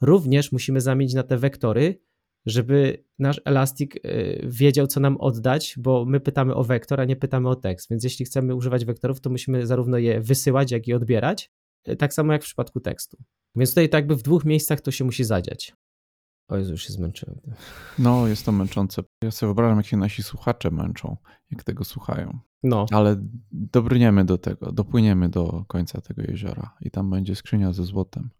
[0.00, 1.98] również musimy zamienić na te wektory
[2.46, 7.16] żeby nasz Elastic y, wiedział, co nam oddać, bo my pytamy o wektor, a nie
[7.16, 7.90] pytamy o tekst.
[7.90, 11.50] Więc jeśli chcemy używać wektorów, to musimy zarówno je wysyłać, jak i odbierać.
[11.98, 13.16] Tak samo jak w przypadku tekstu.
[13.56, 15.74] Więc tutaj tak jakby w dwóch miejscach to się musi zadziać.
[16.48, 17.40] O Jezu, już się zmęczyłem.
[17.98, 19.02] No, jest to męczące.
[19.22, 21.16] Ja sobie wyobrażam, jak się nasi słuchacze męczą,
[21.50, 22.38] jak tego słuchają.
[22.62, 22.86] No.
[22.90, 23.16] Ale
[23.52, 28.30] dobrniemy do tego, dopłyniemy do końca tego jeziora i tam będzie skrzynia ze złotem.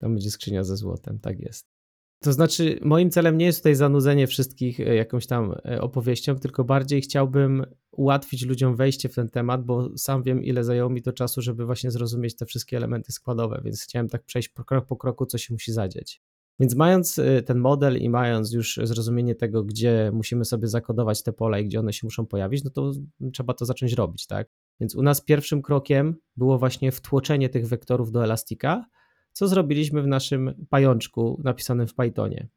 [0.00, 1.74] Tam będzie skrzynia ze złotem, tak jest.
[2.22, 6.64] To znaczy, moim celem nie jest tutaj zanudzenie wszystkich e, jakąś tam e, opowieścią, tylko
[6.64, 11.12] bardziej chciałbym ułatwić ludziom wejście w ten temat, bo sam wiem, ile zajęło mi to
[11.12, 14.96] czasu, żeby właśnie zrozumieć te wszystkie elementy składowe, więc chciałem tak przejść po krok po
[14.96, 16.22] kroku, co się musi zadzieć.
[16.60, 21.32] Więc mając y, ten model i mając już zrozumienie tego, gdzie musimy sobie zakodować te
[21.32, 22.92] pola i gdzie one się muszą pojawić, no to
[23.32, 24.48] trzeba to zacząć robić, tak?
[24.80, 28.84] Więc u nas pierwszym krokiem było właśnie wtłoczenie tych wektorów do Elastika,
[29.32, 32.48] co zrobiliśmy w naszym pajączku napisanym w Pythonie.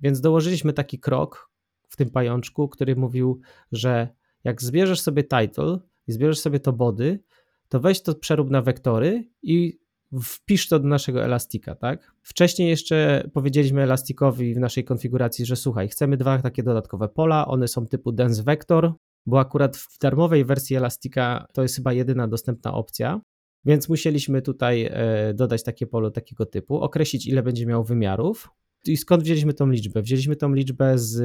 [0.00, 1.50] Więc dołożyliśmy taki krok
[1.88, 3.40] w tym pajączku, który mówił,
[3.72, 4.08] że
[4.44, 7.22] jak zbierzesz sobie title i zbierzesz sobie to body,
[7.68, 9.81] to weź to przerób na wektory i
[10.20, 12.12] wpisz to do naszego Elastika, tak?
[12.22, 17.68] Wcześniej jeszcze powiedzieliśmy Elastikowi w naszej konfiguracji, że słuchaj, chcemy dwa takie dodatkowe pola, one
[17.68, 18.92] są typu dense vector,
[19.26, 23.20] bo akurat w darmowej wersji Elastika to jest chyba jedyna dostępna opcja,
[23.64, 28.48] więc musieliśmy tutaj e, dodać takie pole takiego typu, określić ile będzie miał wymiarów.
[28.86, 30.02] I skąd wzięliśmy tą liczbę?
[30.02, 31.22] Wzięliśmy tą liczbę z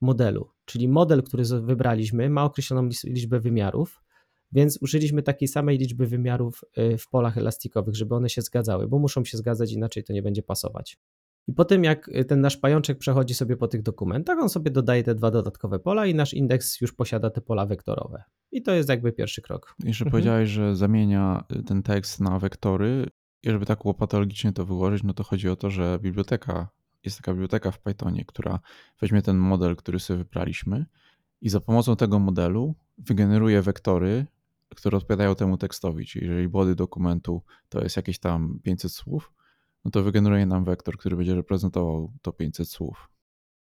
[0.00, 4.02] modelu, czyli model, który wybraliśmy, ma określoną liczbę wymiarów,
[4.52, 8.98] więc użyliśmy takiej samej liczby wymiarów y, w polach elastikowych, żeby one się zgadzały, bo
[8.98, 10.98] muszą się zgadzać, inaczej to nie będzie pasować.
[11.48, 15.02] I po tym, jak ten nasz pajączek przechodzi sobie po tych dokumentach, on sobie dodaje
[15.02, 18.22] te dwa dodatkowe pola i nasz indeks już posiada te pola wektorowe.
[18.52, 19.74] I to jest jakby pierwszy krok.
[19.84, 20.10] Jeszcze mhm.
[20.10, 23.06] powiedziałeś, że zamienia y, ten tekst na wektory.
[23.42, 26.68] I żeby tak łopatologicznie to wyłożyć, no to chodzi o to, że biblioteka,
[27.04, 28.60] jest taka biblioteka w Pythonie, która
[29.00, 30.86] weźmie ten model, który sobie wybraliśmy
[31.40, 34.26] i za pomocą tego modelu wygeneruje wektory,
[34.74, 36.06] które odpowiadają temu tekstowi.
[36.06, 39.32] Czyli jeżeli body dokumentu to jest jakieś tam 500 słów,
[39.84, 43.08] no to wygeneruje nam wektor, który będzie reprezentował to 500 słów.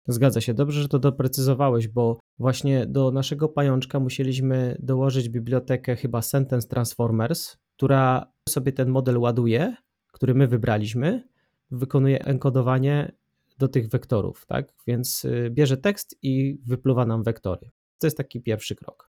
[0.08, 0.54] Zgadza się.
[0.54, 7.56] Dobrze, że to doprecyzowałeś, bo właśnie do naszego pajączka musieliśmy dołożyć bibliotekę chyba Sentence Transformers,
[7.76, 9.76] która sobie ten model ładuje,
[10.12, 11.28] który my wybraliśmy,
[11.70, 13.12] wykonuje enkodowanie
[13.58, 14.72] do tych wektorów, tak?
[14.86, 17.70] Więc y, bierze tekst i wypluwa nam wektory.
[17.98, 19.10] To jest taki pierwszy krok.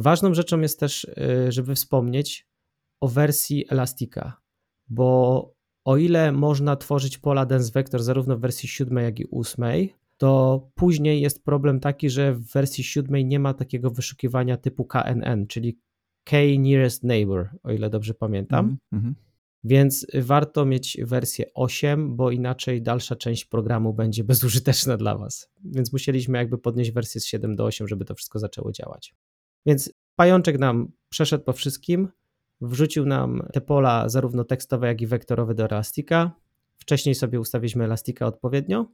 [0.00, 2.48] Ważną rzeczą jest też, y, żeby wspomnieć
[3.00, 4.40] o wersji Elastica,
[4.88, 5.52] bo
[5.84, 9.64] o ile można tworzyć pola dense vector zarówno w wersji 7 jak i 8,
[10.16, 15.46] to później jest problem taki, że w wersji 7 nie ma takiego wyszukiwania typu KNN,
[15.46, 15.78] czyli
[16.24, 18.78] K nearest neighbor, o ile dobrze pamiętam.
[18.92, 19.14] Mm -hmm.
[19.64, 25.50] Więc warto mieć wersję 8, bo inaczej dalsza część programu będzie bezużyteczna dla Was.
[25.64, 29.14] Więc musieliśmy jakby podnieść wersję z 7 do 8, żeby to wszystko zaczęło działać.
[29.68, 32.08] Więc pajączek nam przeszedł po wszystkim,
[32.60, 36.30] wrzucił nam te pola zarówno tekstowe, jak i wektorowe do Elastika.
[36.78, 38.86] Wcześniej sobie ustawiliśmy Elastika odpowiednio,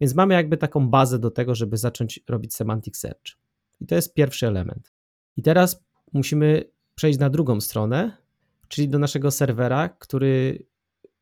[0.00, 3.38] więc mamy jakby taką bazę do tego, żeby zacząć robić semantic search.
[3.80, 4.92] I to jest pierwszy element.
[5.36, 8.16] I teraz musimy przejść na drugą stronę,
[8.68, 10.66] czyli do naszego serwera, który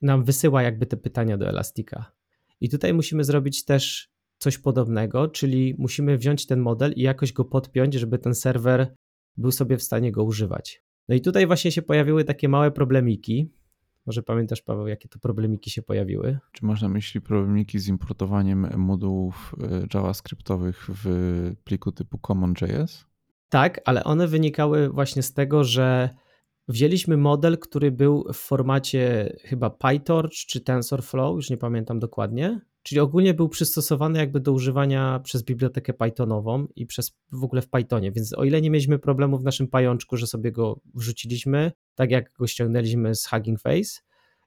[0.02, 2.12] nam wysyła jakby te pytania do Elastika.
[2.60, 4.09] I tutaj musimy zrobić też
[4.40, 8.94] coś podobnego, czyli musimy wziąć ten model i jakoś go podpiąć, żeby ten serwer
[9.36, 10.82] był sobie w stanie go używać.
[11.08, 13.52] No i tutaj właśnie się pojawiły takie małe problemiki.
[14.06, 16.38] Może pamiętasz, Paweł, jakie to problemiki się pojawiły?
[16.52, 21.06] Czy masz na myśli problemiki z importowaniem modułów e, JavaScriptowych w
[21.64, 23.04] pliku typu common.js?
[23.48, 26.10] Tak, ale one wynikały właśnie z tego, że
[26.68, 33.00] wzięliśmy model, który był w formacie chyba PyTorch czy TensorFlow, już nie pamiętam dokładnie, Czyli
[33.00, 38.12] ogólnie był przystosowany jakby do używania przez bibliotekę Pythonową i przez w ogóle w Pythonie,
[38.12, 42.32] więc o ile nie mieliśmy problemu w naszym pajączku, że sobie go wrzuciliśmy, tak jak
[42.32, 44.00] go ściągnęliśmy z Hugging Face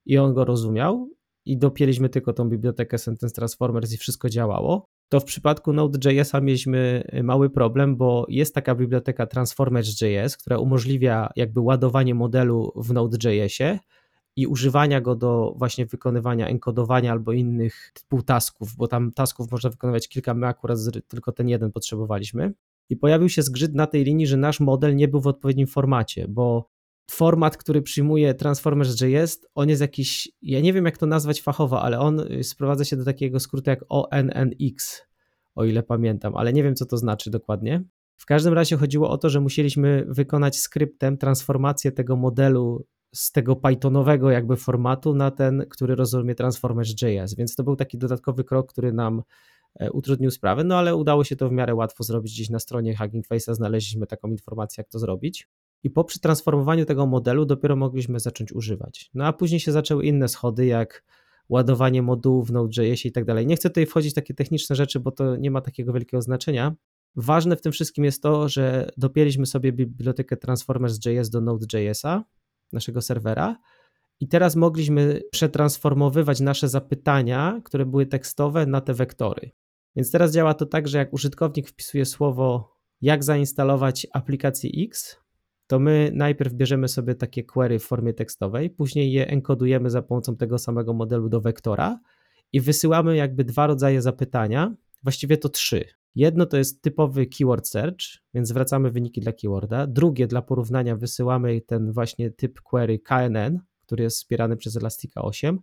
[0.05, 1.09] i on go rozumiał
[1.45, 7.03] i dopięliśmy tylko tą bibliotekę Sentence Transformers i wszystko działało, to w przypadku Node.jsa mieliśmy
[7.23, 13.79] mały problem, bo jest taka biblioteka Transformers.js, która umożliwia jakby ładowanie modelu w Node.jsie,
[14.35, 19.69] i używania go do właśnie wykonywania enkodowania albo innych typu tasków, bo tam tasków można
[19.69, 22.53] wykonywać kilka, my akurat tylko ten jeden potrzebowaliśmy.
[22.89, 26.27] I pojawił się zgrzyt na tej linii, że nasz model nie był w odpowiednim formacie,
[26.27, 26.69] bo
[27.11, 31.99] format, który przyjmuje Transformers.js, on jest jakiś, ja nie wiem jak to nazwać fachowo, ale
[31.99, 35.01] on y, sprowadza się do takiego skrótu jak ONNX,
[35.55, 37.83] o ile pamiętam, ale nie wiem co to znaczy dokładnie.
[38.15, 43.55] W każdym razie chodziło o to, że musieliśmy wykonać skryptem transformację tego modelu z tego
[43.55, 48.93] Pythonowego jakby formatu na ten, który rozumie Transformers.js, więc to był taki dodatkowy krok, który
[48.93, 49.23] nam
[49.79, 52.97] e, utrudnił sprawę, no ale udało się to w miarę łatwo zrobić gdzieś na stronie
[52.97, 55.47] Hugging Face'a, znaleźliśmy taką informację, jak to zrobić.
[55.83, 59.09] I po przetransformowaniu tego modelu dopiero mogliśmy zacząć używać.
[59.13, 61.03] No a później się zaczęły inne schody, jak
[61.49, 63.47] ładowanie modułów w Node.js i tak dalej.
[63.47, 66.75] Nie chcę tutaj wchodzić w takie techniczne rzeczy, bo to nie ma takiego wielkiego znaczenia.
[67.15, 72.21] Ważne w tym wszystkim jest to, że dopięliśmy sobie bibliotekę Transformers.js do Node.js'a,
[72.73, 73.57] naszego serwera.
[74.19, 79.51] I teraz mogliśmy przetransformowywać nasze zapytania, które były tekstowe, na te wektory.
[79.95, 85.17] Więc teraz działa to tak, że jak użytkownik wpisuje słowo, jak zainstalować aplikację X,
[85.67, 90.35] to my najpierw bierzemy sobie takie query w formie tekstowej, później je enkodujemy za pomocą
[90.35, 91.99] tego samego modelu do wektora
[92.51, 95.85] i wysyłamy jakby dwa rodzaje zapytania, właściwie to trzy.
[96.15, 97.99] Jedno to jest typowy keyword search,
[98.33, 99.87] więc zwracamy wyniki dla keyworda.
[99.87, 105.59] Drugie dla porównania wysyłamy ten właśnie typ query KNN, który jest wspierany przez Elastica 8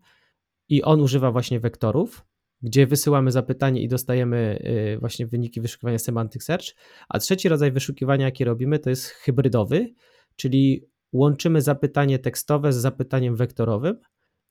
[0.69, 2.25] i on używa właśnie wektorów,
[2.63, 4.63] gdzie wysyłamy zapytanie i dostajemy
[4.95, 6.67] y, właśnie wyniki wyszukiwania semantic search.
[7.09, 9.95] A trzeci rodzaj wyszukiwania, jaki robimy, to jest hybrydowy,
[10.37, 13.97] czyli łączymy zapytanie tekstowe z zapytaniem wektorowym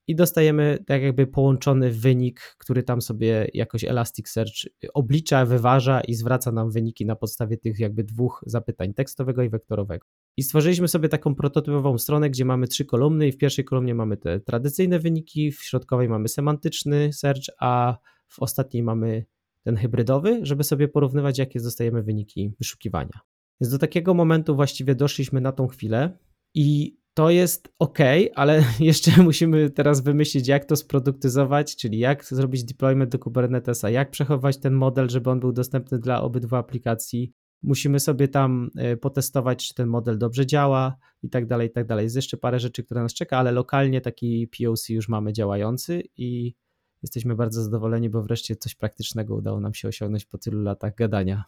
[0.10, 4.54] i dostajemy tak jakby połączony wynik, który tam sobie jakoś Elasticsearch
[4.94, 10.08] oblicza, wyważa i zwraca nam wyniki na podstawie tych jakby dwóch zapytań, tekstowego i wektorowego.
[10.38, 14.18] I stworzyliśmy sobie taką prototypową stronę, gdzie mamy trzy kolumny i w pierwszej kolumnie mamy
[14.18, 19.26] te tradycyjne wyniki, w środkowej mamy semantyczny search, a w ostatniej mamy
[19.64, 23.20] ten hybrydowy, żeby sobie porównywać, jakie dostajemy wyniki wyszukiwania.
[23.62, 26.18] Więc do takiego momentu właściwie doszliśmy na tą chwilę
[26.54, 27.98] i to jest ok,
[28.36, 34.12] ale jeszcze musimy teraz wymyślić, jak to sproduktyzować, czyli jak zrobić deployment do Kubernetesa, jak
[34.12, 37.34] przechować ten model, żeby on był dostępny dla obydwu aplikacji.
[37.64, 41.88] Musimy sobie tam e, potestować, czy ten model dobrze działa i tak dalej, i tak
[41.88, 42.04] dalej.
[42.04, 46.56] Jest jeszcze parę rzeczy, które nas czeka, ale lokalnie taki POC już mamy działający i
[47.02, 51.44] jesteśmy bardzo zadowoleni, bo wreszcie coś praktycznego udało nam się osiągnąć po tylu latach gadania.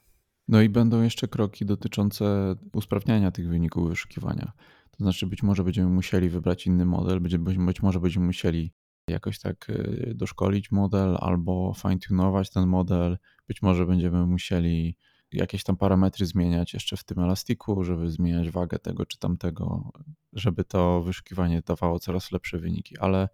[0.52, 4.52] No i będą jeszcze kroki dotyczące usprawniania tych wyników wyszukiwania.
[4.92, 8.74] To znaczy, być może będziemy musieli wybrać inny model, być, może będziemy musieli
[9.08, 13.18] jakoś tak y, doszkolić model albo fine-tunować ten model.
[13.48, 14.98] Być może będziemy musieli
[15.32, 19.92] jakieś tam parametry zmieniać jeszcze w tym elastiku, żeby zmieniać wagę tego czy tamtego,
[20.34, 23.30] żeby to wyszukiwanie dawało coraz lepsze wyniki, ale e,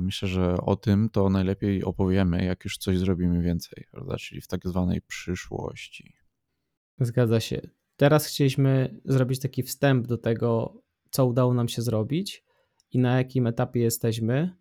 [0.00, 4.16] myślę, że o tym to najlepiej opowiemy, jak już coś zrobimy więcej, prawda?
[4.16, 6.14] czyli w tak zwanej przyszłości.
[7.00, 7.60] Zgadza się.
[7.96, 12.44] Teraz chcieliśmy zrobić taki wstęp do tego, co udało nam się zrobić
[12.92, 14.56] i na jakim etapie jesteśmy,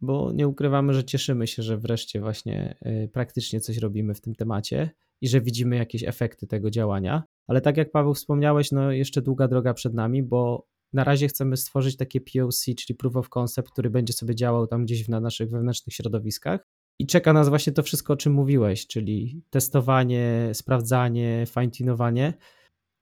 [0.00, 4.34] bo nie ukrywamy, że cieszymy się, że wreszcie właśnie y, praktycznie coś robimy w tym
[4.34, 4.90] temacie
[5.20, 7.22] i że widzimy jakieś efekty tego działania.
[7.46, 11.56] Ale tak jak Paweł wspomniałeś, no jeszcze długa droga przed nami, bo na razie chcemy
[11.56, 15.50] stworzyć takie POC, czyli Proof of Concept, który będzie sobie działał tam gdzieś na naszych
[15.50, 16.66] wewnętrznych środowiskach.
[16.98, 22.34] I czeka nas właśnie to wszystko, o czym mówiłeś, czyli testowanie, sprawdzanie, fine-tunowanie.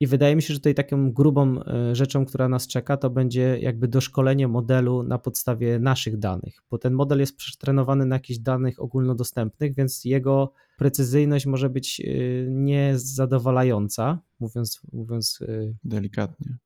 [0.00, 3.58] I wydaje mi się, że tutaj taką grubą e, rzeczą, która nas czeka, to będzie
[3.60, 8.82] jakby doszkolenie modelu na podstawie naszych danych, bo ten model jest przetrenowany na jakichś danych
[8.82, 12.04] ogólnodostępnych, więc jego precyzyjność może być e,
[12.50, 16.56] niezadowalająca, mówiąc, mówiąc e, delikatnie.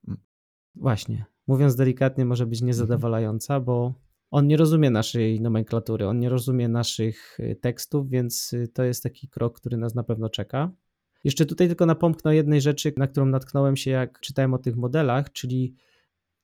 [0.74, 3.94] Właśnie, mówiąc delikatnie, może być niezadowalająca, bo
[4.30, 9.60] on nie rozumie naszej nomenklatury, on nie rozumie naszych tekstów, więc to jest taki krok,
[9.60, 10.70] który nas na pewno czeka.
[11.24, 15.32] Jeszcze tutaj tylko napomknę jednej rzeczy, na którą natknąłem się, jak czytałem o tych modelach,
[15.32, 15.74] czyli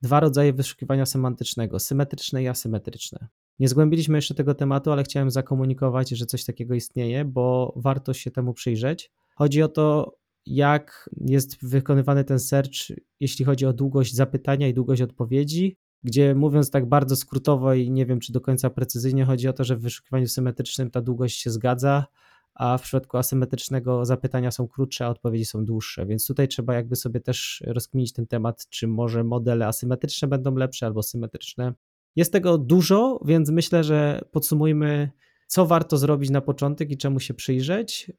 [0.03, 3.29] dwa rodzaje wyszukiwania semantycznego: symetryczne i asymetryczne.
[3.59, 8.31] Nie zgłębiliśmy jeszcze tego tematu, ale chciałem zakomunikować, że coś takiego istnieje, bo warto się
[8.31, 9.11] temu przyjrzeć.
[9.35, 10.17] Chodzi o to,
[10.49, 12.73] jak jest wykonywany ten search,
[13.21, 18.07] jeśli chodzi o długość zapytania i długość odpowiedzi, gdzie mówiąc tak bardzo skrótowo i nie
[18.07, 21.51] wiem czy do końca precyzyjnie, chodzi o to, że w wyszukiwaniu symetrycznym ta długość się
[21.51, 22.07] zgadza,
[22.55, 26.07] a w przypadku asymetrycznego zapytania są krótsze, a odpowiedzi są dłuższe.
[26.07, 30.87] Więc tutaj trzeba jakby sobie też rozkminić ten temat, czy może modele asymetryczne będą lepsze
[30.87, 31.75] albo symetryczne.
[32.17, 35.11] Jest tego dużo, więc myślę, że podsumujmy,
[35.47, 38.13] co warto zrobić na początek i czemu się przyjrzeć,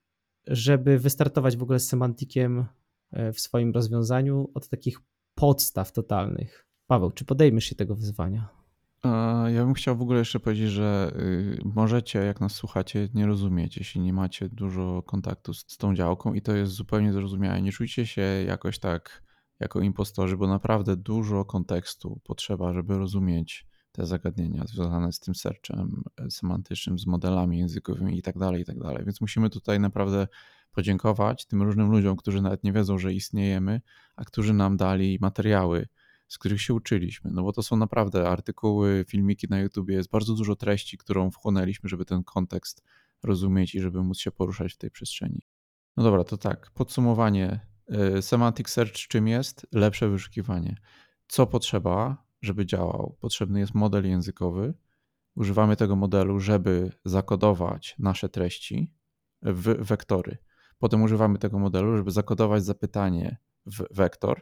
[0.47, 2.65] żeby wystartować w ogóle z semantikiem
[3.11, 4.99] e, w swoim rozwiązaniu od takich
[5.35, 6.65] podstaw totalnych.
[6.87, 8.59] Paweł, czy podejmiesz się tego wyzwania?
[9.47, 13.77] Ja bym chciał w ogóle jeszcze powiedzieć, że y, możecie, jak nas słuchacie, nie rozumieć,
[13.77, 17.61] jeśli nie macie dużo kontaktu z, z tą działką i to jest zupełnie zrozumiałe.
[17.61, 19.23] Nie czujcie się jakoś tak
[19.59, 26.03] jako impostorzy, bo naprawdę dużo kontekstu potrzeba, żeby rozumieć te zagadnienia związane z tym searchem
[26.17, 29.05] e, semantycznym, z modelami językowymi i tak dalej, i tak dalej.
[29.05, 30.27] Więc musimy tutaj naprawdę
[30.71, 33.81] podziękować tym różnym ludziom, którzy nawet nie wiedzą, że istniejemy,
[34.15, 35.87] a którzy nam dali materiały,
[36.27, 37.31] z których się uczyliśmy.
[37.33, 41.89] No bo to są naprawdę artykuły, filmiki na YouTube, jest bardzo dużo treści, którą wchłonęliśmy,
[41.89, 42.83] żeby ten kontekst
[43.23, 45.41] rozumieć i żeby móc się poruszać w tej przestrzeni.
[45.97, 47.59] No dobra, to tak, podsumowanie.
[48.17, 49.67] Y, semantic Search czym jest?
[49.71, 50.75] Lepsze wyszukiwanie.
[51.27, 53.17] Co potrzeba, żeby działał?
[53.19, 54.73] Potrzebny jest model językowy.
[55.35, 58.93] Używamy tego modelu, żeby zakodować nasze treści
[59.41, 60.37] w wektory.
[60.77, 64.41] Potem używamy tego modelu, żeby zakodować zapytanie w wektor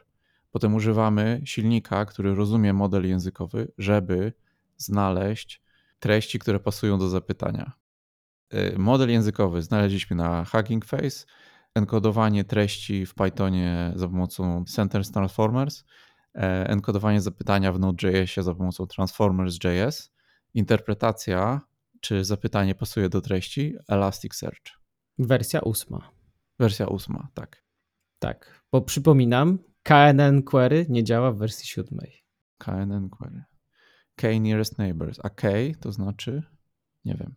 [0.50, 4.32] Potem używamy silnika, który rozumie model językowy, żeby
[4.76, 5.62] znaleźć
[5.98, 7.72] treści, które pasują do zapytania.
[8.54, 11.26] Y, model językowy znaleźliśmy na Hugging Face,
[11.74, 15.84] enkodowanie treści w Pythonie za pomocą Sentence Transformers,
[16.64, 20.12] enkodowanie zapytania w Node.jsie za pomocą Transformers.js,
[20.54, 21.60] interpretacja
[22.00, 23.74] Czy zapytanie pasuje do treści?
[23.88, 24.78] Elasticsearch.
[25.18, 26.10] Wersja ósma.
[26.58, 27.64] Wersja ósma, tak.
[28.18, 32.24] Tak, bo przypominam, KNN Query nie działa w wersji siódmej.
[32.58, 33.44] KNN Query.
[34.16, 35.18] K nearest neighbors.
[35.22, 35.48] A K
[35.80, 36.42] to znaczy?
[37.04, 37.34] Nie wiem.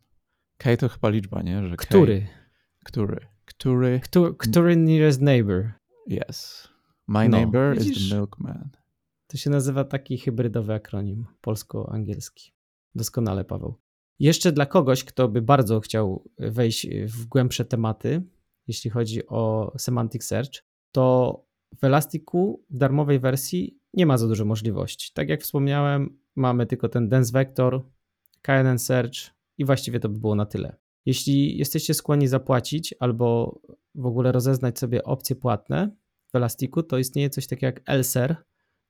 [0.57, 1.67] K to chyba liczba, nie?
[1.67, 2.21] Że który?
[2.21, 2.27] K,
[2.83, 3.27] który?
[3.45, 3.99] Który?
[3.99, 5.71] Który, który nearest neighbor?
[6.07, 6.67] Yes.
[7.07, 7.97] My no, neighbor widzisz?
[7.97, 8.69] is the milkman.
[9.31, 12.53] To się nazywa taki hybrydowy akronim polsko-angielski.
[12.95, 13.75] Doskonale, Paweł.
[14.19, 18.23] Jeszcze dla kogoś, kto by bardzo chciał wejść w głębsze tematy,
[18.67, 20.51] jeśli chodzi o semantic search,
[20.91, 25.11] to w Elasticu w darmowej wersji nie ma za dużo możliwości.
[25.13, 27.85] Tak jak wspomniałem, mamy tylko ten dense vector,
[28.41, 29.15] KNN search
[29.57, 30.75] i właściwie to by było na tyle.
[31.05, 33.59] Jeśli jesteście skłonni zapłacić albo
[33.95, 35.95] w ogóle rozeznać sobie opcje płatne
[36.31, 38.35] w Elasticu, to istnieje coś takiego jak LSER.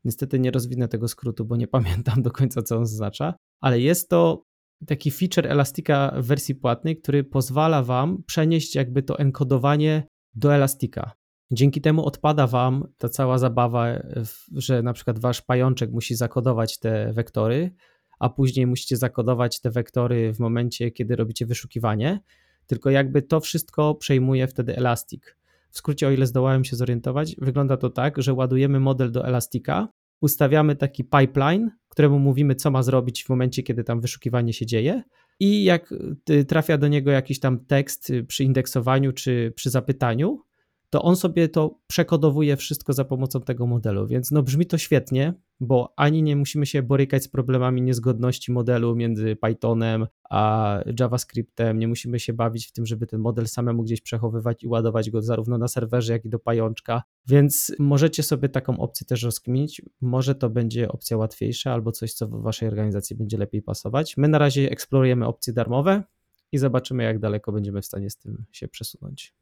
[0.04, 4.10] Niestety nie rozwinę tego skrótu, bo nie pamiętam do końca, co on oznacza, ale jest
[4.10, 4.44] to
[4.88, 10.04] taki feature Elastika w wersji płatnej, który pozwala Wam przenieść jakby to enkodowanie
[10.36, 11.12] do Elastika.
[11.52, 13.88] Dzięki temu odpada Wam ta cała zabawa,
[14.52, 17.72] że na przykład Wasz pajączek musi zakodować te wektory,
[18.20, 22.20] a później musicie zakodować te wektory w momencie, kiedy robicie wyszukiwanie,
[22.68, 25.36] tylko jakby to wszystko przejmuje wtedy Elastic.
[25.72, 29.88] W skrócie, o ile zdołałem się zorientować, wygląda to tak, że ładujemy model do Elastika,
[30.22, 35.04] ustawiamy taki pipeline, któremu mówimy, co ma zrobić w momencie, kiedy tam wyszukiwanie się dzieje.
[35.40, 35.94] I jak
[36.30, 40.40] y, trafia do niego jakiś tam tekst przy indeksowaniu czy przy zapytaniu,
[40.92, 44.08] to on sobie to przekodowuje wszystko za pomocą tego modelu.
[44.08, 48.96] Więc no brzmi to świetnie, bo ani nie musimy się borykać z problemami niezgodności modelu
[48.96, 54.02] między Pythonem a JavaScriptem, nie musimy się bawić w tym, żeby ten model samemu gdzieś
[54.02, 57.04] przechowywać i ładować go zarówno na serwerze, jak i do pajączka.
[57.28, 59.82] Więc możecie sobie taką opcję też rozkminić.
[60.02, 64.18] Może to będzie opcja łatwiejsza albo coś, co w waszej organizacji będzie lepiej pasować.
[64.18, 66.04] My na razie eksplorujemy opcje darmowe
[66.52, 69.41] i zobaczymy, jak daleko będziemy w stanie z tym się przesunąć.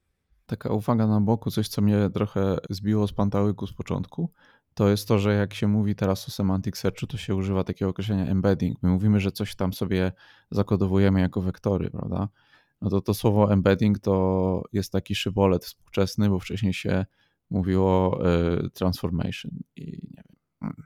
[0.50, 4.30] Taka uwaga na boku, coś co mnie trochę zbiło z pantałyku z początku,
[4.74, 7.92] to jest to, że jak się mówi teraz o semantic searchu, to się używa takiego
[7.92, 8.84] określenia embedding.
[8.84, 10.12] My mówimy, że coś tam sobie
[10.52, 12.30] zakodowujemy jako wektory, prawda?
[12.82, 17.06] No to to słowo embedding to jest taki szybolet współczesny, bo wcześniej się
[17.50, 18.20] mówiło
[18.66, 20.36] y, transformation i nie wiem.
[20.60, 20.84] Hmm.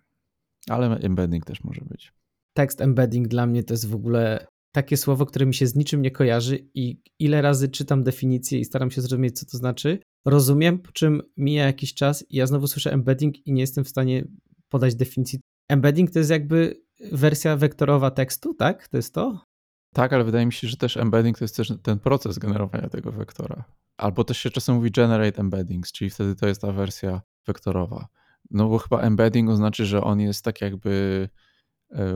[0.70, 2.14] Ale embedding też może być.
[2.54, 6.02] Tekst embedding dla mnie to jest w ogóle takie słowo, które mi się z niczym
[6.02, 10.00] nie kojarzy i ile razy czytam definicję i staram się zrozumieć, co to znaczy.
[10.26, 13.90] Rozumiem, po czym mija jakiś czas i ja znowu słyszę embedding i nie jestem w
[13.90, 14.28] stanie
[14.70, 15.40] podać definicji.
[15.70, 16.82] Embedding to jest jakby
[17.12, 18.88] wersja wektorowa tekstu, tak?
[18.88, 19.46] To jest to?
[19.94, 23.12] Tak, ale wydaje mi się, że też embedding to jest też ten proces generowania tego
[23.12, 23.64] wektora.
[23.98, 28.08] Albo też się czasem mówi generate embeddings, czyli wtedy to jest ta wersja wektorowa.
[28.52, 31.30] No bo chyba embedding oznacza, że on jest tak jakby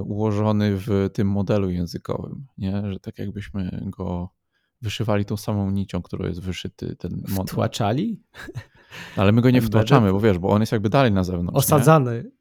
[0.05, 2.83] ułożony w tym modelu językowym, nie?
[2.91, 4.29] że tak jakbyśmy go
[4.81, 7.45] wyszywali tą samą nicią, którą jest wyszyty ten model.
[7.45, 8.23] Wtłaczali?
[9.15, 11.57] Ale my go nie wtłaczamy, bo wiesz, bo on jest jakby dalej na zewnątrz.
[11.57, 12.31] Osadzany.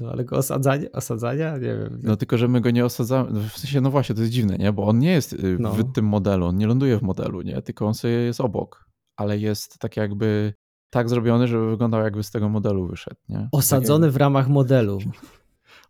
[0.00, 1.52] No, ale go osadzania, osadzania?
[1.52, 2.00] Nie wiem.
[2.02, 4.72] No tylko, że my go nie osadzamy, w sensie, no właśnie, to jest dziwne, nie?
[4.72, 5.72] Bo on nie jest y, no.
[5.72, 7.62] w tym modelu, on nie ląduje w modelu, nie?
[7.62, 10.54] Tylko on sobie jest obok, ale jest tak jakby
[10.90, 13.48] tak zrobiony, żeby wyglądał jakby z tego modelu wyszedł, nie?
[13.52, 14.98] Osadzony tak w ramach modelu.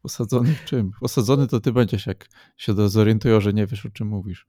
[0.06, 0.90] Osadzony w czym?
[1.00, 4.46] Osadzony to ty będziesz, jak się zorientują, że nie wiesz, o czym mówisz.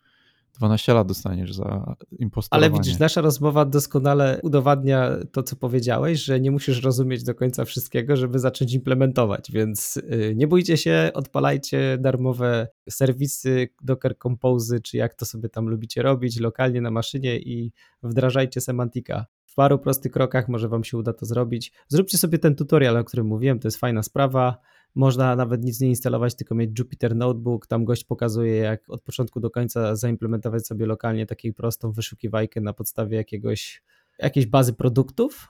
[0.57, 2.65] 12 lat dostaniesz za impostowanie.
[2.65, 7.65] Ale widzisz, nasza rozmowa doskonale udowadnia to, co powiedziałeś, że nie musisz rozumieć do końca
[7.65, 14.97] wszystkiego, żeby zacząć implementować, więc y, nie bójcie się, odpalajcie darmowe serwisy Docker Compose, czy
[14.97, 17.71] jak to sobie tam lubicie robić, lokalnie na maszynie i
[18.03, 19.25] wdrażajcie semantika.
[19.57, 21.73] Paru prostych krokach może wam się uda to zrobić.
[21.87, 24.57] Zróbcie sobie ten tutorial, o którym mówiłem, to jest fajna sprawa.
[24.95, 27.67] Można nawet nic nie instalować, tylko mieć Jupyter Notebook.
[27.67, 32.73] Tam gość pokazuje, jak od początku do końca zaimplementować sobie lokalnie taką prostą wyszukiwajkę na
[32.73, 33.83] podstawie jakiegoś,
[34.19, 35.47] jakiejś bazy produktów.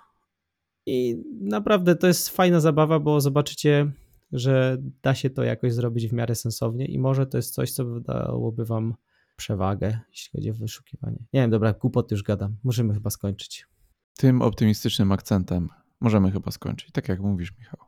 [0.86, 3.92] I naprawdę to jest fajna zabawa, bo zobaczycie,
[4.32, 8.00] że da się to jakoś zrobić w miarę sensownie i może to jest coś, co
[8.00, 8.96] dałoby Wam
[9.36, 11.18] przewagę, jeśli chodzi o wyszukiwanie.
[11.34, 12.56] Nie wiem, dobra, głupoty już gadam.
[12.64, 13.68] Możemy chyba skończyć.
[14.18, 15.70] Tym optymistycznym akcentem
[16.02, 17.80] możemy chyba skończyć, tak jak mówisz, Michał.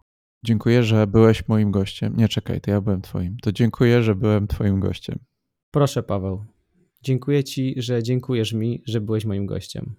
[0.45, 2.15] Dziękuję, że byłeś moim gościem.
[2.17, 3.37] Nie czekaj, to ja byłem twoim.
[3.41, 5.19] To dziękuję, że byłem twoim gościem.
[5.71, 6.45] Proszę, Paweł.
[7.03, 9.95] Dziękuję ci, że dziękujesz mi, że byłeś moim gościem.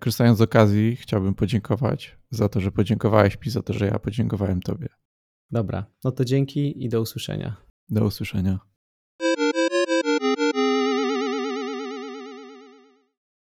[0.00, 4.60] Korzystając z okazji, chciałbym podziękować za to, że podziękowałeś mi, za to, że ja podziękowałem
[4.60, 4.88] tobie.
[5.50, 7.56] Dobra, no to dzięki i do usłyszenia.
[7.88, 8.58] Do usłyszenia.